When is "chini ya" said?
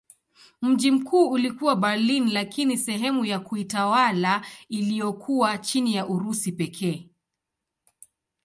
5.57-6.05